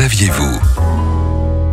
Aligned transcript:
saviez-vous 0.00 0.58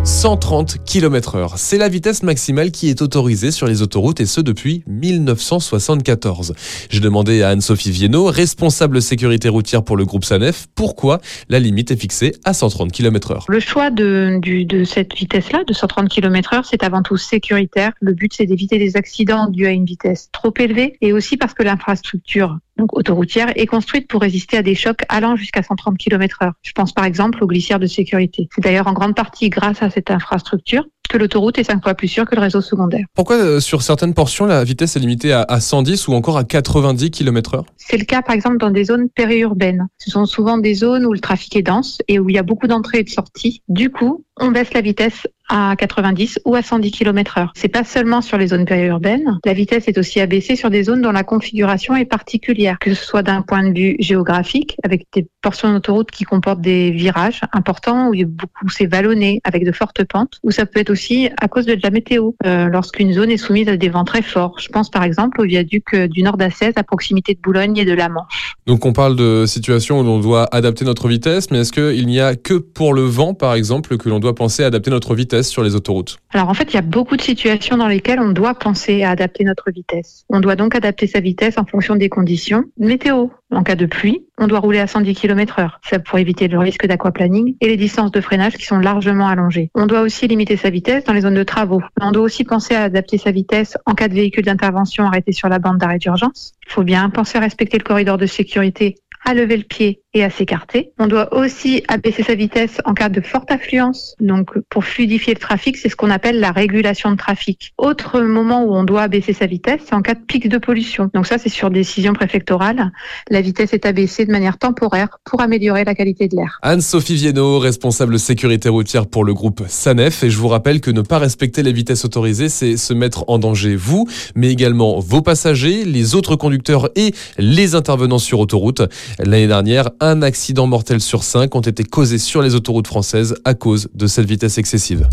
130 0.03 0.83
km 0.83 1.35
heure. 1.35 1.57
C'est 1.57 1.77
la 1.77 1.87
vitesse 1.87 2.23
maximale 2.23 2.71
qui 2.71 2.89
est 2.89 3.01
autorisée 3.01 3.51
sur 3.51 3.67
les 3.67 3.81
autoroutes 3.81 4.19
et 4.19 4.25
ce 4.25 4.41
depuis 4.41 4.83
1974. 4.85 6.53
J'ai 6.89 6.99
demandé 6.99 7.41
à 7.41 7.49
Anne-Sophie 7.51 7.91
Viennot, 7.91 8.25
responsable 8.25 9.01
sécurité 9.01 9.47
routière 9.47 9.81
pour 9.81 9.95
le 9.95 10.03
groupe 10.03 10.25
SANEF, 10.25 10.67
pourquoi 10.75 11.21
la 11.47 11.59
limite 11.59 11.91
est 11.91 11.95
fixée 11.95 12.33
à 12.43 12.51
130 12.51 12.91
km 12.91 13.31
heure. 13.31 13.45
Le 13.47 13.61
choix 13.61 13.91
de, 13.91 14.41
de 14.41 14.83
cette 14.83 15.13
vitesse-là, 15.15 15.63
de 15.63 15.73
130 15.73 16.09
km 16.09 16.53
heure, 16.53 16.65
c'est 16.65 16.83
avant 16.83 17.03
tout 17.03 17.15
sécuritaire. 17.15 17.93
Le 18.01 18.11
but, 18.11 18.33
c'est 18.35 18.45
d'éviter 18.45 18.77
des 18.77 18.97
accidents 18.97 19.47
dus 19.47 19.67
à 19.67 19.71
une 19.71 19.85
vitesse 19.85 20.27
trop 20.33 20.53
élevée 20.59 20.97
et 20.99 21.13
aussi 21.13 21.37
parce 21.37 21.53
que 21.53 21.63
l'infrastructure 21.63 22.57
donc 22.77 22.95
autoroutière, 22.95 23.51
est 23.55 23.65
construite 23.65 24.07
pour 24.07 24.21
résister 24.21 24.57
à 24.57 24.63
des 24.63 24.75
chocs 24.75 25.01
allant 25.09 25.35
jusqu'à 25.35 25.63
130 25.63 25.97
km 25.97 26.39
heure. 26.43 26.53
Je 26.61 26.71
pense 26.71 26.93
par 26.93 27.05
exemple 27.05 27.43
aux 27.43 27.47
glissières 27.47 27.79
de 27.79 27.87
sécurité. 27.87 28.47
C'est 28.53 28.63
d'ailleurs 28.63 28.87
en 28.87 28.93
grande 28.93 29.15
partie 29.15 29.49
grâce 29.49 29.81
à 29.81 29.89
cette 29.89 30.11
infrastructure 30.11 30.85
que 31.07 31.17
l'autoroute 31.17 31.57
est 31.57 31.63
cinq 31.63 31.81
fois 31.81 31.93
plus 31.95 32.07
sûre 32.07 32.25
que 32.25 32.35
le 32.35 32.41
réseau 32.41 32.61
secondaire. 32.61 33.05
Pourquoi 33.13 33.37
euh, 33.37 33.59
sur 33.59 33.81
certaines 33.81 34.13
portions 34.13 34.45
la 34.45 34.63
vitesse 34.63 34.95
est 34.95 34.99
limitée 34.99 35.31
à, 35.31 35.59
110 35.59 36.07
ou 36.07 36.13
encore 36.13 36.37
à 36.37 36.43
90 36.43 37.11
km 37.11 37.55
heure? 37.55 37.65
C'est 37.77 37.97
le 37.97 38.05
cas 38.05 38.21
par 38.21 38.35
exemple 38.35 38.57
dans 38.57 38.71
des 38.71 38.85
zones 38.85 39.09
périurbaines. 39.09 39.87
Ce 39.97 40.11
sont 40.11 40.25
souvent 40.25 40.57
des 40.57 40.73
zones 40.73 41.05
où 41.05 41.13
le 41.13 41.19
trafic 41.19 41.55
est 41.55 41.61
dense 41.61 42.01
et 42.07 42.19
où 42.19 42.29
il 42.29 42.35
y 42.35 42.39
a 42.39 42.43
beaucoup 42.43 42.67
d'entrées 42.67 42.99
et 42.99 43.03
de 43.03 43.09
sorties. 43.09 43.63
Du 43.69 43.89
coup, 43.89 44.25
on 44.39 44.51
baisse 44.51 44.73
la 44.73 44.81
vitesse 44.81 45.27
à 45.49 45.75
90 45.77 46.39
ou 46.45 46.55
à 46.55 46.61
110 46.61 46.91
km 46.91 47.37
heure. 47.37 47.51
C'est 47.55 47.67
pas 47.67 47.83
seulement 47.83 48.21
sur 48.21 48.37
les 48.37 48.47
zones 48.47 48.65
périurbaines. 48.65 49.39
La 49.45 49.53
vitesse 49.53 49.87
est 49.87 49.97
aussi 49.97 50.19
abaissée 50.19 50.55
sur 50.55 50.69
des 50.69 50.83
zones 50.83 51.01
dont 51.01 51.11
la 51.11 51.23
configuration 51.23 51.95
est 51.95 52.05
particulière, 52.05 52.77
que 52.79 52.93
ce 52.93 53.03
soit 53.03 53.23
d'un 53.23 53.41
point 53.41 53.67
de 53.67 53.77
vue 53.77 53.95
géographique, 53.99 54.77
avec 54.83 55.07
des 55.13 55.27
portions 55.41 55.71
d'autoroute 55.71 56.11
qui 56.11 56.23
comportent 56.23 56.61
des 56.61 56.91
virages 56.91 57.41
importants, 57.53 58.09
où 58.09 58.13
il 58.13 58.19
y 58.21 58.23
a 58.23 58.27
beaucoup 58.27 58.69
c'est 58.69 58.85
vallonné, 58.85 59.41
avec 59.43 59.65
de 59.65 59.71
fortes 59.71 60.03
pentes, 60.03 60.39
ou 60.43 60.51
ça 60.51 60.65
peut 60.65 60.79
être 60.79 60.89
aussi 60.89 61.29
à 61.41 61.47
cause 61.47 61.65
de 61.65 61.77
la 61.81 61.89
météo, 61.89 62.31
euh, 62.45 62.67
lorsqu'une 62.67 63.13
zone 63.13 63.31
est 63.31 63.37
soumise 63.37 63.69
à 63.69 63.77
des 63.77 63.89
vents 63.89 64.03
très 64.03 64.21
forts. 64.21 64.59
Je 64.59 64.69
pense 64.69 64.89
par 64.89 65.03
exemple 65.03 65.41
au 65.41 65.45
viaduc 65.45 65.85
euh, 65.93 66.07
du 66.07 66.23
nord 66.23 66.37
d'Assès 66.37 66.73
à 66.75 66.83
proximité 66.83 67.33
de 67.33 67.39
Boulogne 67.39 67.77
et 67.77 67.85
de 67.85 67.93
la 67.93 68.09
Manche. 68.09 68.55
Donc 68.65 68.85
on 68.85 68.93
parle 68.93 69.15
de 69.15 69.45
situations 69.45 70.01
où 70.01 70.03
l'on 70.03 70.19
doit 70.19 70.47
adapter 70.51 70.85
notre 70.85 71.07
vitesse, 71.07 71.51
mais 71.51 71.59
est-ce 71.59 71.71
qu'il 71.71 72.05
n'y 72.07 72.19
a 72.19 72.35
que 72.35 72.55
pour 72.55 72.93
le 72.93 73.03
vent, 73.03 73.33
par 73.33 73.53
exemple, 73.53 73.97
que 73.97 74.09
l'on 74.09 74.19
doit 74.19 74.35
penser 74.35 74.63
à 74.63 74.67
adapter 74.67 74.91
notre 74.91 75.15
vitesse? 75.15 75.36
Sur 75.45 75.63
les 75.63 75.75
autoroutes 75.75 76.17
Alors 76.33 76.49
en 76.49 76.53
fait, 76.53 76.71
il 76.71 76.75
y 76.75 76.79
a 76.79 76.81
beaucoup 76.81 77.17
de 77.17 77.21
situations 77.21 77.77
dans 77.77 77.87
lesquelles 77.87 78.19
on 78.19 78.31
doit 78.31 78.55
penser 78.55 79.03
à 79.03 79.11
adapter 79.11 79.43
notre 79.43 79.71
vitesse. 79.71 80.25
On 80.29 80.39
doit 80.39 80.55
donc 80.55 80.75
adapter 80.75 81.07
sa 81.07 81.19
vitesse 81.19 81.57
en 81.57 81.65
fonction 81.65 81.95
des 81.95 82.09
conditions 82.09 82.63
météo. 82.77 83.27
En 83.49 83.63
cas 83.63 83.75
de 83.75 83.85
pluie, 83.85 84.25
on 84.37 84.47
doit 84.47 84.59
rouler 84.59 84.79
à 84.79 84.87
110 84.87 85.13
km 85.13 85.59
heure. 85.59 85.79
Ça 85.89 85.99
pour 85.99 86.19
éviter 86.19 86.49
le 86.49 86.59
risque 86.59 86.85
d'aquaplaning 86.85 87.55
et 87.61 87.67
les 87.67 87.77
distances 87.77 88.11
de 88.11 88.19
freinage 88.19 88.57
qui 88.57 88.65
sont 88.65 88.77
largement 88.77 89.27
allongées. 89.27 89.71
On 89.73 89.85
doit 89.85 90.01
aussi 90.01 90.27
limiter 90.27 90.57
sa 90.57 90.69
vitesse 90.69 91.05
dans 91.05 91.13
les 91.13 91.21
zones 91.21 91.33
de 91.33 91.43
travaux. 91.43 91.81
On 92.01 92.11
doit 92.11 92.23
aussi 92.23 92.43
penser 92.43 92.75
à 92.75 92.83
adapter 92.83 93.17
sa 93.17 93.31
vitesse 93.31 93.77
en 93.85 93.93
cas 93.93 94.09
de 94.09 94.13
véhicule 94.13 94.43
d'intervention 94.43 95.05
arrêté 95.05 95.31
sur 95.31 95.47
la 95.47 95.59
bande 95.59 95.77
d'arrêt 95.77 95.97
d'urgence. 95.97 96.53
Il 96.67 96.73
faut 96.73 96.83
bien 96.83 97.09
penser 97.09 97.37
à 97.37 97.41
respecter 97.41 97.77
le 97.77 97.83
corridor 97.83 98.17
de 98.17 98.25
sécurité 98.25 98.95
à 99.25 99.33
lever 99.33 99.57
le 99.57 99.63
pied 99.63 100.01
et 100.13 100.23
à 100.23 100.29
s'écarter. 100.29 100.91
On 100.99 101.07
doit 101.07 101.35
aussi 101.35 101.83
abaisser 101.87 102.23
sa 102.23 102.35
vitesse 102.35 102.81
en 102.85 102.93
cas 102.93 103.09
de 103.09 103.21
forte 103.21 103.51
affluence. 103.51 104.15
Donc, 104.19 104.51
pour 104.69 104.83
fluidifier 104.83 105.33
le 105.33 105.39
trafic, 105.39 105.77
c'est 105.77 105.89
ce 105.89 105.95
qu'on 105.95 106.09
appelle 106.09 106.39
la 106.39 106.51
régulation 106.51 107.11
de 107.11 107.17
trafic. 107.17 107.73
Autre 107.77 108.21
moment 108.21 108.63
où 108.63 108.73
on 108.73 108.83
doit 108.83 109.03
abaisser 109.03 109.33
sa 109.33 109.45
vitesse, 109.45 109.81
c'est 109.85 109.93
en 109.93 110.01
cas 110.01 110.15
de 110.15 110.21
pic 110.21 110.47
de 110.47 110.57
pollution. 110.57 111.09
Donc 111.13 111.27
ça, 111.27 111.37
c'est 111.37 111.49
sur 111.49 111.69
décision 111.69 112.13
préfectorale. 112.13 112.91
La 113.29 113.41
vitesse 113.41 113.73
est 113.73 113.85
abaissée 113.85 114.25
de 114.25 114.31
manière 114.31 114.57
temporaire 114.57 115.19
pour 115.23 115.41
améliorer 115.41 115.83
la 115.83 115.93
qualité 115.93 116.27
de 116.27 116.35
l'air. 116.35 116.59
Anne-Sophie 116.61 117.15
Viennot, 117.15 117.59
responsable 117.59 118.17
sécurité 118.17 118.69
routière 118.69 119.07
pour 119.07 119.23
le 119.23 119.33
groupe 119.33 119.63
SANEF. 119.67 120.23
Et 120.23 120.29
je 120.29 120.37
vous 120.37 120.47
rappelle 120.47 120.81
que 120.81 120.89
ne 120.89 121.01
pas 121.01 121.19
respecter 121.19 121.63
les 121.63 121.73
vitesses 121.73 122.05
autorisées, 122.05 122.49
c'est 122.49 122.77
se 122.77 122.93
mettre 122.93 123.25
en 123.27 123.39
danger 123.39 123.75
vous, 123.75 124.07
mais 124.35 124.51
également 124.51 124.99
vos 124.99 125.21
passagers, 125.21 125.85
les 125.85 126.15
autres 126.15 126.35
conducteurs 126.35 126.89
et 126.95 127.13
les 127.37 127.75
intervenants 127.75 128.19
sur 128.19 128.39
autoroute. 128.39 128.81
L'année 129.19 129.47
dernière, 129.47 129.89
un 129.99 130.21
accident 130.21 130.67
mortel 130.67 131.01
sur 131.01 131.23
cinq 131.23 131.55
ont 131.55 131.61
été 131.61 131.83
causés 131.83 132.17
sur 132.17 132.41
les 132.41 132.55
autoroutes 132.55 132.87
françaises 132.87 133.35
à 133.45 133.53
cause 133.53 133.89
de 133.93 134.07
cette 134.07 134.25
vitesse 134.25 134.57
excessive. 134.57 135.07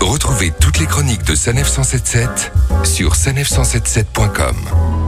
Retrouvez 0.00 0.52
toutes 0.60 0.78
les 0.78 0.86
chroniques 0.86 1.24
de 1.24 1.34
Sanef 1.34 1.68
177 1.68 2.52
sur 2.84 3.14
sanef177.com. 3.14 5.01